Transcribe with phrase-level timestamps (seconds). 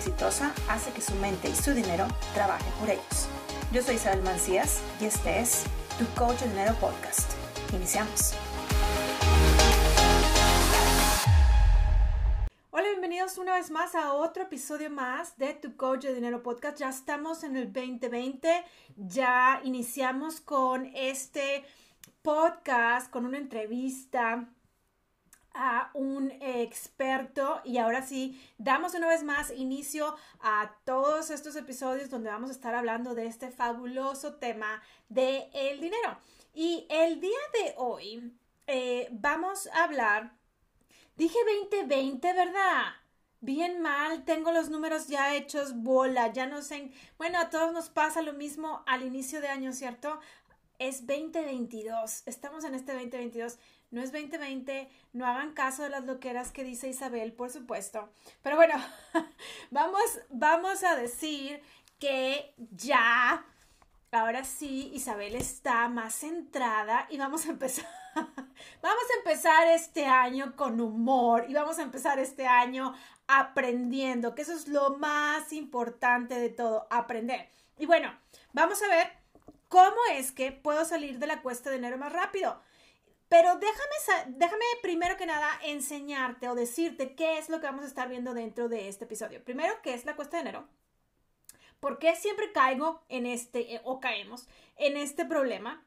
[0.00, 3.28] exitosa hace que su mente y su dinero trabajen por ellos.
[3.70, 5.64] Yo soy Isabel Mancías y este es
[5.98, 7.30] Tu Coach de Dinero Podcast.
[7.74, 8.32] Iniciamos.
[12.70, 16.78] Hola, bienvenidos una vez más a otro episodio más de Tu Coach de Dinero Podcast.
[16.78, 18.64] Ya estamos en el 2020,
[18.96, 21.62] ya iniciamos con este
[22.22, 24.48] podcast, con una entrevista
[25.54, 27.60] a un experto.
[27.64, 32.54] Y ahora sí damos una vez más inicio a todos estos episodios donde vamos a
[32.54, 36.18] estar hablando de este fabuloso tema de el dinero.
[36.54, 38.32] Y el día de hoy
[38.66, 40.32] eh, vamos a hablar
[41.16, 41.38] dije
[41.70, 42.94] 2020 verdad
[43.40, 47.88] bien mal, tengo los números ya hechos bola, ya no sé, bueno, a todos nos
[47.88, 50.20] pasa lo mismo al inicio de año, ¿cierto?
[50.80, 53.58] Es 2022, estamos en este 2022
[53.90, 58.08] no es 2020, no hagan caso de las loqueras que dice Isabel, por supuesto.
[58.40, 58.74] Pero bueno,
[59.70, 61.60] vamos, vamos a decir
[61.98, 63.44] que ya,
[64.12, 67.86] ahora sí, Isabel está más centrada y vamos a empezar.
[68.82, 72.92] Vamos a empezar este año con humor y vamos a empezar este año
[73.28, 77.48] aprendiendo, que eso es lo más importante de todo, aprender.
[77.78, 78.12] Y bueno,
[78.52, 79.19] vamos a ver
[79.70, 82.60] cómo es que puedo salir de la cuesta de enero más rápido.
[83.28, 87.88] Pero déjame, déjame primero que nada enseñarte o decirte qué es lo que vamos a
[87.88, 89.42] estar viendo dentro de este episodio.
[89.44, 90.68] Primero, ¿qué es la cuesta de enero?
[91.78, 95.86] ¿Por qué siempre caigo en este eh, o caemos en este problema?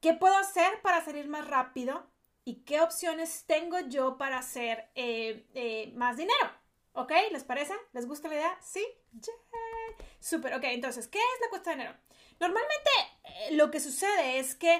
[0.00, 2.06] ¿Qué puedo hacer para salir más rápido?
[2.44, 6.52] ¿Y qué opciones tengo yo para hacer eh, eh, más dinero?
[6.92, 7.12] ¿Ok?
[7.32, 7.74] ¿Les parece?
[7.92, 8.58] ¿Les gusta la idea?
[8.62, 8.86] ¿Sí?
[9.12, 10.06] Yeah.
[10.20, 10.54] Súper.
[10.54, 11.96] Ok, entonces, ¿qué es la cuesta de enero?
[12.40, 12.90] Normalmente
[13.52, 14.74] lo que sucede es que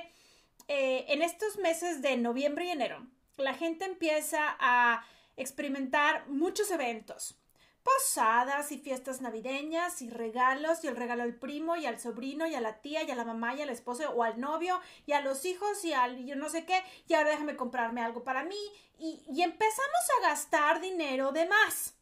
[0.69, 5.05] eh, en estos meses de noviembre y enero, la gente empieza a
[5.37, 7.37] experimentar muchos eventos.
[7.83, 12.55] Posadas y fiestas navideñas y regalos y el regalo al primo y al sobrino y
[12.55, 15.21] a la tía y a la mamá y al esposo o al novio y a
[15.21, 18.61] los hijos y al yo no sé qué y ahora déjame comprarme algo para mí
[18.99, 21.95] y, y empezamos a gastar dinero de más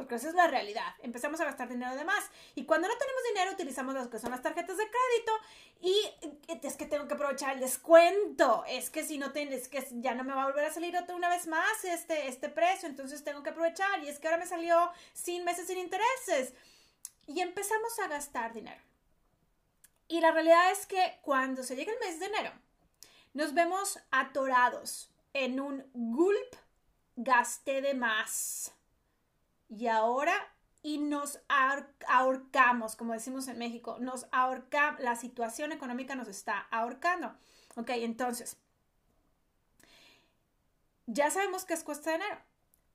[0.00, 0.94] porque esa es la realidad.
[1.02, 2.24] Empezamos a gastar dinero de más.
[2.54, 5.32] Y cuando no tenemos dinero, utilizamos las que son las tarjetas de crédito.
[5.82, 8.64] Y es que tengo que aprovechar el descuento.
[8.66, 11.14] Es que si no tienes, que ya no me va a volver a salir otra
[11.14, 12.88] una vez más este, este precio.
[12.88, 14.02] Entonces tengo que aprovechar.
[14.02, 16.54] Y es que ahora me salió sin meses sin intereses.
[17.26, 18.80] Y empezamos a gastar dinero.
[20.08, 22.52] Y la realidad es que cuando se llega el mes de enero,
[23.34, 26.56] nos vemos atorados en un gulp
[27.16, 28.72] gasté de más
[29.70, 30.34] y ahora
[30.82, 31.40] y nos
[32.06, 37.34] ahorcamos, como decimos en México, nos ahorcamos, la situación económica nos está ahorcando.
[37.76, 38.56] Ok, entonces,
[41.06, 42.38] ya sabemos que es cuesta de enero.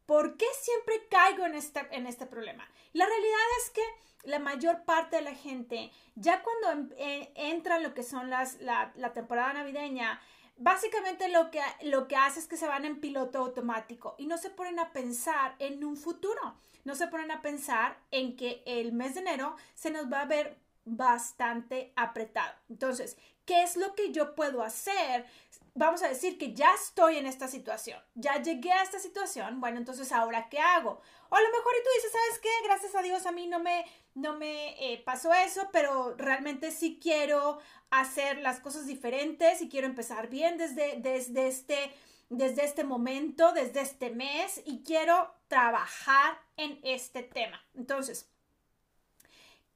[0.05, 2.67] ¿Por qué siempre caigo en este, en este problema?
[2.93, 3.81] La realidad es que
[4.23, 8.59] la mayor parte de la gente, ya cuando em, eh, entra lo que son las,
[8.61, 10.19] la, la temporada navideña,
[10.57, 14.37] básicamente lo que, lo que hace es que se van en piloto automático y no
[14.37, 18.93] se ponen a pensar en un futuro, no se ponen a pensar en que el
[18.93, 22.53] mes de enero se nos va a ver bastante apretado.
[22.69, 25.25] Entonces, ¿qué es lo que yo puedo hacer?
[25.73, 29.77] Vamos a decir que ya estoy en esta situación, ya llegué a esta situación, bueno,
[29.77, 31.01] entonces ahora ¿qué hago?
[31.35, 32.49] A lo mejor y tú dices, ¿sabes qué?
[32.63, 36.97] Gracias a Dios a mí no me, no me eh, pasó eso, pero realmente sí
[37.01, 37.59] quiero
[37.89, 41.93] hacer las cosas diferentes y quiero empezar bien desde, desde, este,
[42.29, 47.61] desde este momento, desde este mes y quiero trabajar en este tema.
[47.73, 48.29] Entonces,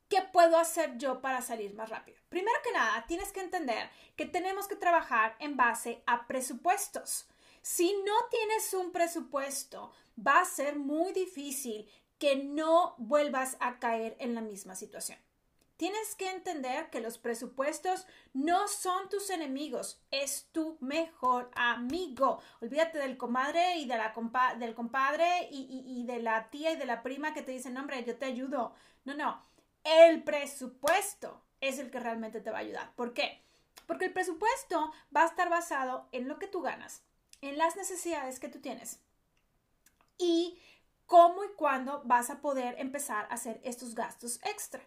[0.08, 2.20] ¿qué puedo hacer yo para salir más rápido?
[2.30, 7.28] Primero que nada, tienes que entender que tenemos que trabajar en base a presupuestos.
[7.62, 9.92] Si no tienes un presupuesto,
[10.26, 15.18] va a ser muy difícil que no vuelvas a caer en la misma situación.
[15.78, 22.42] Tienes que entender que los presupuestos no son tus enemigos, es tu mejor amigo.
[22.60, 24.14] Olvídate del comadre y de la
[24.60, 28.04] del compadre y, y de la tía y de la prima que te dicen, hombre,
[28.04, 28.74] yo te ayudo.
[29.06, 29.42] No, no,
[29.86, 32.94] el presupuesto es el que realmente te va a ayudar.
[32.96, 33.42] ¿Por qué?
[33.86, 37.04] Porque el presupuesto va a estar basado en lo que tú ganas,
[37.40, 39.00] en las necesidades que tú tienes
[40.20, 40.60] y
[41.08, 44.84] cómo y cuándo vas a poder empezar a hacer estos gastos extra.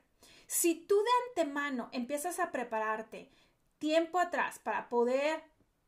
[0.46, 3.28] Si tú de antemano empiezas a prepararte
[3.78, 5.42] tiempo atrás para poder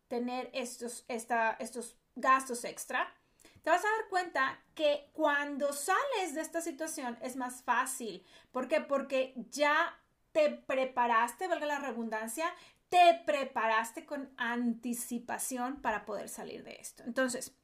[0.08, 3.14] tener estos, estos gastos extra,
[3.62, 8.26] te vas a dar cuenta que cuando sales de esta situación es más fácil.
[8.50, 8.80] ¿Por qué?
[8.80, 9.98] Porque ya
[10.32, 12.52] te preparaste, valga la redundancia,
[12.88, 17.04] te preparaste con anticipación para poder salir de esto.
[17.06, 17.56] Entonces,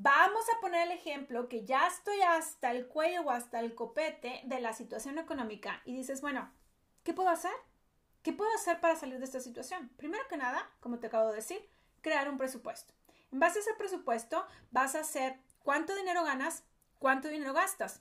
[0.00, 4.42] Vamos a poner el ejemplo que ya estoy hasta el cuello o hasta el copete
[4.44, 6.52] de la situación económica y dices, bueno,
[7.02, 7.50] ¿qué puedo hacer?
[8.22, 9.88] ¿Qué puedo hacer para salir de esta situación?
[9.96, 11.68] Primero que nada, como te acabo de decir,
[12.00, 12.94] crear un presupuesto.
[13.32, 16.62] En base a ese presupuesto vas a hacer cuánto dinero ganas,
[17.00, 18.00] cuánto dinero gastas.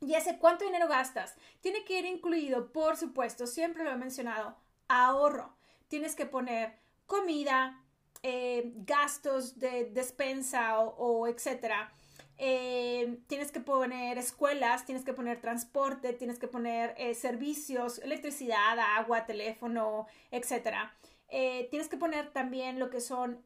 [0.00, 4.56] Y ese cuánto dinero gastas tiene que ir incluido, por supuesto, siempre lo he mencionado,
[4.88, 5.54] ahorro.
[5.86, 7.80] Tienes que poner comida,
[8.28, 11.92] eh, gastos de despensa o, etcétera.
[12.38, 18.80] Eh, tienes que poner escuelas, tienes que poner transporte, tienes que poner eh, servicios, electricidad,
[18.80, 20.92] agua, teléfono, etcétera.
[21.70, 23.44] tienes que poner también lo que son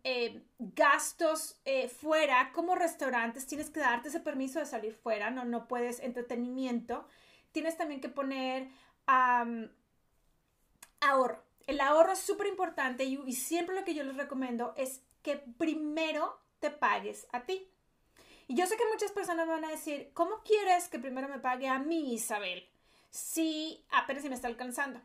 [0.59, 1.61] gastos
[2.01, 7.07] fuera, como restaurantes, tienes que darte ese permiso de salir fuera, no, no puedes entretenimiento.
[7.53, 8.69] Tienes también que poner
[11.01, 15.37] ahorro el ahorro es súper importante y, siempre lo que yo les recomiendo es que
[15.37, 17.71] primero te pagues a ti.
[18.49, 21.69] Y yo sé que muchas personas van a decir, ¿cómo quieres que primero me pague
[21.69, 22.69] a mí, Isabel?
[23.11, 25.01] Si apenas me está alcanzando.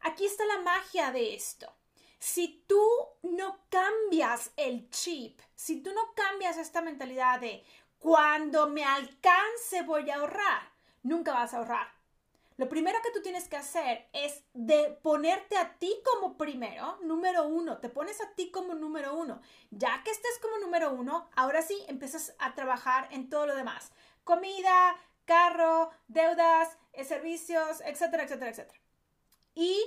[0.00, 1.72] Aquí está la magia de esto.
[2.18, 2.82] Si tú
[3.22, 7.64] no cambias el chip, si tú no cambias esta mentalidad de
[7.98, 12.03] cuando me alcance voy a ahorrar, nunca vas a ahorrar.
[12.56, 17.48] Lo primero que tú tienes que hacer es de ponerte a ti como primero, número
[17.48, 19.40] uno, te pones a ti como número uno.
[19.70, 23.90] Ya que estés como número uno, ahora sí empiezas a trabajar en todo lo demás.
[24.22, 28.80] Comida, carro, deudas, eh, servicios, etcétera, etcétera, etcétera.
[29.56, 29.84] Y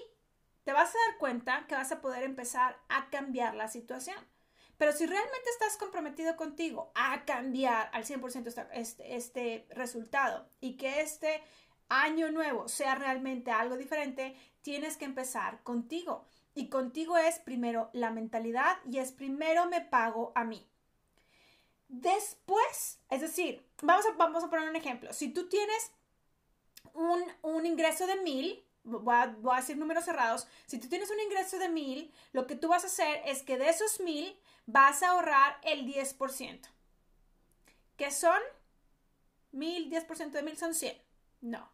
[0.66, 4.18] te vas a dar cuenta que vas a poder empezar a cambiar la situación.
[4.78, 11.02] Pero si realmente estás comprometido contigo a cambiar al 100% este, este resultado y que
[11.02, 11.42] este
[11.90, 16.26] año nuevo sea realmente algo diferente, tienes que empezar contigo.
[16.54, 20.68] Y contigo es primero la mentalidad y es primero me pago a mí.
[21.88, 25.14] Después, es decir, vamos a, vamos a poner un ejemplo.
[25.14, 25.92] Si tú tienes
[26.94, 31.20] un, ingreso de mil, voy a, voy a, decir números cerrados, si tú tienes un
[31.20, 35.04] ingreso de mil, lo que tú vas a hacer es que de esos mil vas
[35.04, 36.60] a ahorrar el 10%.
[37.96, 38.42] ¿Qué son?
[39.52, 40.98] Mil, 10% de mil son 100.
[41.42, 41.72] No,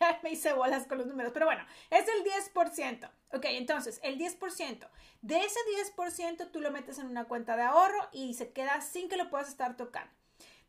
[0.22, 3.10] me hice bolas con los números, pero bueno, es el 10%.
[3.32, 4.88] Ok, entonces, el 10%.
[5.22, 5.60] De ese
[5.96, 9.30] 10% tú lo metes en una cuenta de ahorro y se queda sin que lo
[9.30, 10.12] puedas estar tocando.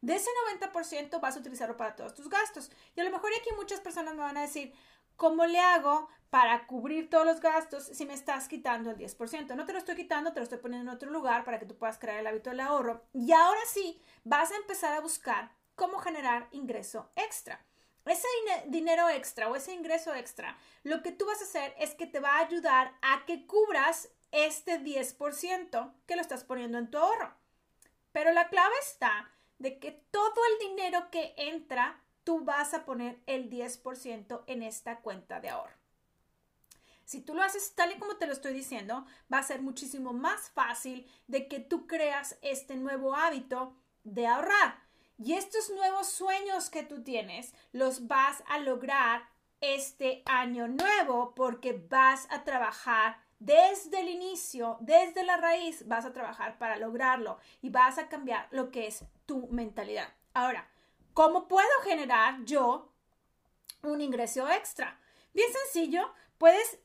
[0.02, 0.30] De ese
[0.60, 2.72] 90% vas a utilizarlo para todos tus gastos.
[2.96, 4.74] Y a lo mejor aquí muchas personas me van a decir,
[5.16, 9.56] ¿cómo le hago para cubrir todos los gastos si me estás quitando el 10%?
[9.56, 11.78] No te lo estoy quitando, te lo estoy poniendo en otro lugar para que tú
[11.78, 13.06] puedas crear el hábito del ahorro.
[13.14, 17.64] Y ahora sí, vas a empezar a buscar cómo generar ingreso extra
[18.10, 18.28] ese
[18.68, 22.20] dinero extra o ese ingreso extra, lo que tú vas a hacer es que te
[22.20, 27.36] va a ayudar a que cubras este 10% que lo estás poniendo en tu ahorro.
[28.12, 33.22] Pero la clave está de que todo el dinero que entra, tú vas a poner
[33.28, 35.82] el 10% en esta cuenta de ahorro.
[37.06, 40.14] Si tú lo haces tal y como te lo estoy diciendo, va a ser muchísimo
[40.14, 44.82] más fácil de que tú creas este nuevo hábito de ahorrar.
[45.24, 49.30] Y estos nuevos sueños que tú tienes los vas a lograr
[49.60, 56.14] este año nuevo porque vas a trabajar desde el inicio, desde la raíz, vas a
[56.14, 60.12] trabajar para lograrlo y vas a cambiar lo que es tu mentalidad.
[60.34, 60.68] Ahora,
[61.14, 62.92] ¿cómo puedo generar yo
[63.84, 65.00] un ingreso extra?
[65.36, 66.80] Bien sencillo, puedes,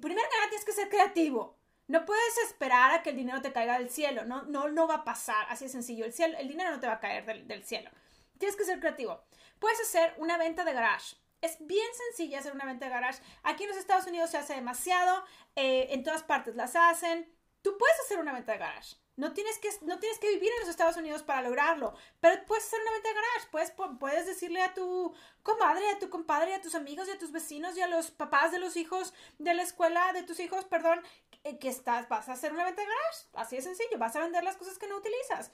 [0.00, 1.59] primero que tienes que ser creativo.
[1.90, 4.94] No puedes esperar a que el dinero te caiga del cielo, no, no, no va
[4.94, 6.04] a pasar, así de sencillo.
[6.04, 7.90] El, cielo, el dinero no te va a caer del, cielo.
[8.38, 9.20] Tienes que ser creativo.
[9.58, 11.16] Puedes hacer una venta de garage.
[11.40, 13.20] Es bien sencilla hacer una venta de garage.
[13.42, 15.24] Aquí en los Estados Unidos se hace demasiado,
[15.56, 17.28] eh, en todas partes las hacen.
[17.60, 18.94] Tú puedes hacer una venta de garage.
[19.20, 22.64] No tienes, que, no tienes que vivir en los Estados Unidos para lograrlo, pero puedes
[22.64, 23.48] hacer una venta de garage.
[23.50, 25.12] Puedes, puedes decirle a tu
[25.42, 28.50] comadre, a tu compadre, a tus amigos y a tus vecinos y a los papás
[28.50, 31.02] de los hijos de la escuela de tus hijos, perdón,
[31.44, 33.26] eh, que estás, vas a hacer una venta de garage.
[33.34, 35.50] Así de sencillo, vas a vender las cosas que no utilizas.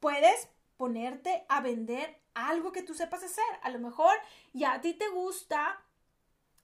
[0.00, 3.44] Puedes ponerte a vender algo que tú sepas hacer.
[3.62, 4.16] A lo mejor
[4.54, 5.84] ya a ti te gusta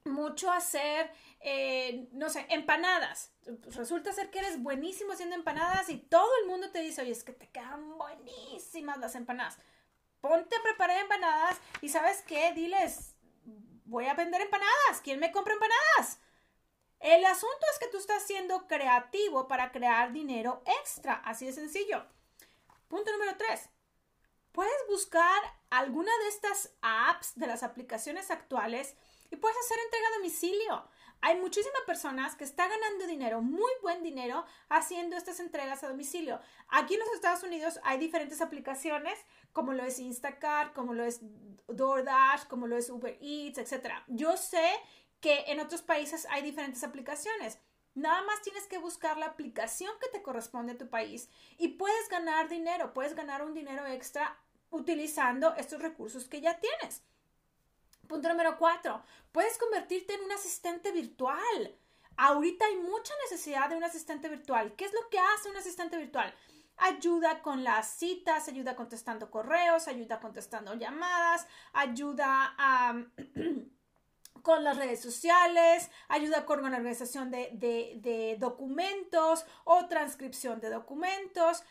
[0.09, 1.11] mucho hacer,
[1.41, 3.33] eh, no sé, empanadas.
[3.75, 7.25] Resulta ser que eres buenísimo haciendo empanadas y todo el mundo te dice, oye, es
[7.25, 9.59] que te quedan buenísimas las empanadas.
[10.21, 13.15] Ponte a preparar empanadas y sabes qué, diles,
[13.85, 15.01] voy a vender empanadas.
[15.03, 16.21] ¿Quién me compra empanadas?
[17.01, 22.05] El asunto es que tú estás siendo creativo para crear dinero extra, así de sencillo.
[22.89, 23.69] Punto número tres.
[24.53, 28.97] Puedes buscar alguna de estas apps de las aplicaciones actuales
[29.31, 30.89] y puedes hacer entrega a domicilio.
[31.21, 36.41] hay muchísimas personas que están ganando dinero, muy buen dinero, haciendo estas entregas a domicilio.
[36.69, 39.19] Aquí en los Estados Unidos hay diferentes aplicaciones,
[39.53, 41.21] como lo es Instacart, como lo es
[41.67, 43.95] DoorDash, como lo es Uber Eats, etc.
[44.07, 44.71] Yo sé
[45.21, 47.59] que en otros países hay diferentes aplicaciones.
[47.95, 52.09] Nada más tienes que buscar la aplicación que te corresponde a tu país y puedes
[52.09, 54.39] ganar dinero, puedes ganar un dinero extra
[54.71, 57.03] utilizando estos recursos que ya tienes.
[58.09, 61.77] Punto número cuatro, puedes convertirte en un asistente virtual.
[62.17, 64.75] Ahorita hay mucha necesidad de un asistente virtual.
[64.77, 66.35] ¿Qué es lo que hace un asistente virtual?
[66.79, 72.57] Ayuda con las citas, ayuda contestando correos, ayuda contestando llamadas, ayuda
[74.43, 81.63] con las redes sociales, ayuda con la organización de, de documentos o transcripción de documentos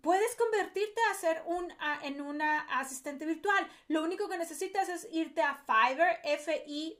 [0.00, 1.72] puedes convertirte a ser un,
[2.02, 3.66] en una asistente virtual.
[3.88, 6.98] Lo único que necesitas es irte a Fiverr, F-I-V-E-R.com,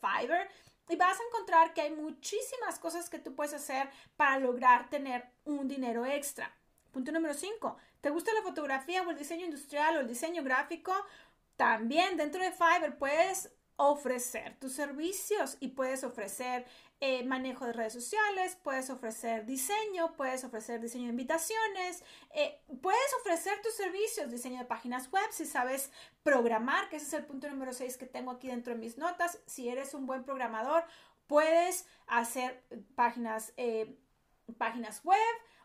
[0.00, 0.48] Fiverr,
[0.88, 5.28] y vas a encontrar que hay muchísimas cosas que tú puedes hacer para lograr tener
[5.44, 6.54] un dinero extra.
[6.92, 7.76] Punto número 5.
[8.00, 10.94] ¿Te gusta la fotografía o el diseño industrial o el diseño gráfico?
[11.56, 16.66] También dentro de Fiverr puedes ofrecer tus servicios y puedes ofrecer
[17.00, 22.02] eh, manejo de redes sociales, puedes ofrecer diseño, puedes ofrecer diseño de invitaciones,
[22.34, 25.92] eh, puedes ofrecer tus servicios, diseño de páginas web, si sabes
[26.24, 29.38] programar, que ese es el punto número 6 que tengo aquí dentro de mis notas,
[29.46, 30.84] si eres un buen programador,
[31.28, 32.64] puedes hacer
[32.96, 33.96] páginas, eh,
[34.56, 35.18] páginas web,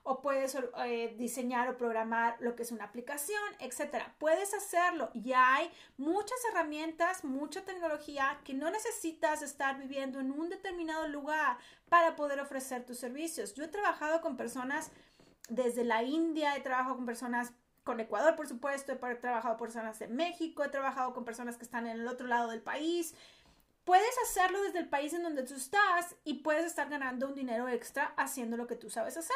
[0.04, 0.56] o puedes
[0.86, 4.14] eh, diseñar o programar lo que es una aplicación, etcétera.
[4.20, 5.10] Puedes hacerlo.
[5.14, 11.58] Ya hay muchas herramientas, mucha tecnología que no necesitas estar viviendo en un determinado lugar
[11.88, 13.54] para poder ofrecer tus servicios.
[13.54, 14.92] Yo he trabajado con personas
[15.50, 20.00] desde la India, he trabajado con personas con Ecuador, por supuesto, he trabajado con personas
[20.00, 23.14] de México, he trabajado con personas que están en el otro lado del país.
[23.84, 27.68] Puedes hacerlo desde el país en donde tú estás y puedes estar ganando un dinero
[27.68, 29.36] extra haciendo lo que tú sabes hacer.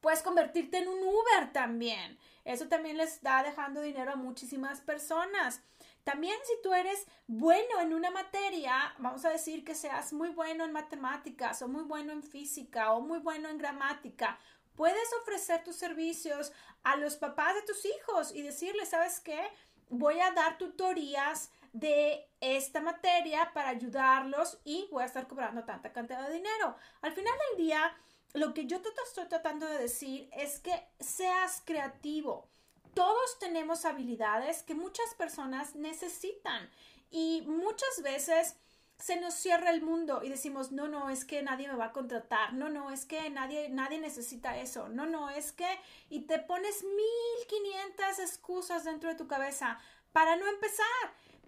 [0.00, 2.18] Puedes convertirte en un Uber también.
[2.44, 5.62] Eso también les está dejando dinero a muchísimas personas.
[6.04, 10.64] También si tú eres bueno en una materia, vamos a decir que seas muy bueno
[10.64, 14.38] en matemáticas o muy bueno en física o muy bueno en gramática,
[14.74, 16.52] puedes ofrecer tus servicios
[16.82, 19.50] a los papás de tus hijos y decirles, ¿sabes qué?
[19.90, 25.92] Voy a dar tutorías de esta materia para ayudarlos y voy a estar cobrando tanta
[25.92, 26.76] cantidad de dinero.
[27.02, 27.94] Al final del día,
[28.34, 32.46] lo que yo te estoy tratando de decir es que seas creativo.
[32.94, 36.68] Todos tenemos habilidades que muchas personas necesitan
[37.10, 38.56] y muchas veces
[38.98, 41.92] se nos cierra el mundo y decimos, no, no, es que nadie me va a
[41.92, 45.68] contratar, no, no, es que nadie, nadie necesita eso, no, no, es que,
[46.10, 49.78] y te pones 1500 excusas dentro de tu cabeza
[50.12, 50.86] para no empezar.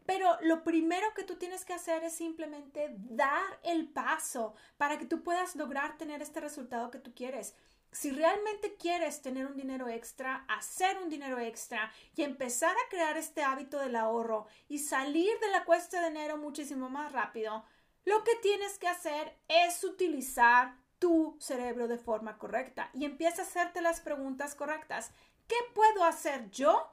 [0.06, 5.06] Pero lo primero que tú tienes que hacer es simplemente dar el paso para que
[5.06, 7.54] tú puedas lograr tener este resultado que tú quieres.
[7.92, 13.16] Si realmente quieres tener un dinero extra, hacer un dinero extra y empezar a crear
[13.16, 17.64] este hábito del ahorro y salir de la cuesta de enero muchísimo más rápido,
[18.04, 23.44] lo que tienes que hacer es utilizar tu cerebro de forma correcta y empieza a
[23.44, 25.10] hacerte las preguntas correctas.
[25.48, 26.92] ¿Qué puedo hacer yo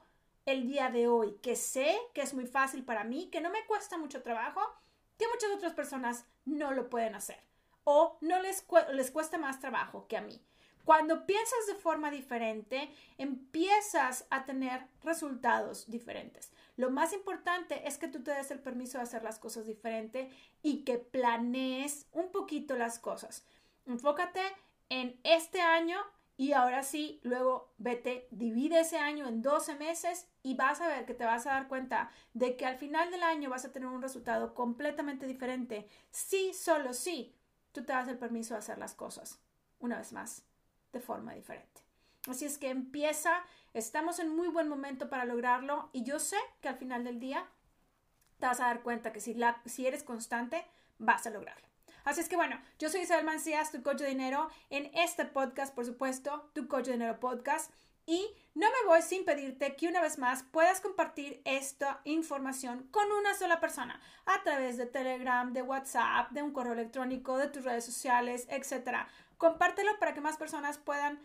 [0.50, 3.66] el día de hoy, que sé que es muy fácil para mí, que no me
[3.66, 4.60] cuesta mucho trabajo,
[5.18, 7.36] que muchas otras personas no lo pueden hacer
[7.84, 10.40] o no les, les cuesta más trabajo que a mí.
[10.84, 16.50] Cuando piensas de forma diferente, empiezas a tener resultados diferentes.
[16.76, 20.30] Lo más importante es que tú te des el permiso de hacer las cosas diferente
[20.62, 23.44] y que planees un poquito las cosas.
[23.86, 24.42] Enfócate
[24.88, 25.98] en este año
[26.38, 31.04] y ahora sí, luego vete, divide ese año en 12 meses y vas a ver
[31.04, 33.88] que te vas a dar cuenta de que al final del año vas a tener
[33.88, 35.88] un resultado completamente diferente.
[36.12, 37.34] Sí, solo sí,
[37.72, 39.40] tú te das el permiso de hacer las cosas,
[39.80, 40.44] una vez más,
[40.92, 41.82] de forma diferente.
[42.28, 43.42] Así es que empieza,
[43.74, 47.48] estamos en muy buen momento para lograrlo y yo sé que al final del día
[48.38, 50.64] te vas a dar cuenta que si, si eres constante,
[50.98, 51.66] vas a lograrlo.
[52.08, 55.74] Así es que bueno, yo soy Isabel Mancías, tu coach de dinero, en este podcast,
[55.74, 57.70] por supuesto, tu coach de dinero podcast.
[58.06, 63.12] Y no me voy sin pedirte que una vez más puedas compartir esta información con
[63.12, 67.64] una sola persona a través de Telegram, de WhatsApp, de un correo electrónico, de tus
[67.64, 69.06] redes sociales, etc.
[69.36, 71.20] Compártelo para que más personas puedan,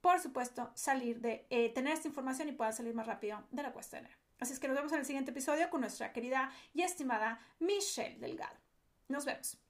[0.00, 3.70] por supuesto, salir de eh, tener esta información y puedan salir más rápido de la
[3.70, 4.16] enero.
[4.38, 8.20] Así es que nos vemos en el siguiente episodio con nuestra querida y estimada Michelle
[8.20, 8.54] Delgado.
[9.08, 9.67] Nos vemos.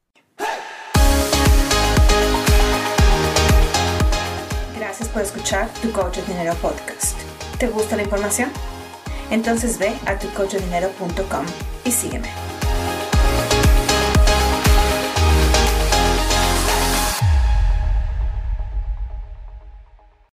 [4.77, 7.19] Gracias por escuchar Tu Coach de Dinero Podcast.
[7.59, 8.51] ¿Te gusta la información?
[9.31, 11.47] Entonces ve a tucoachdinero.com
[11.85, 12.48] y sígueme.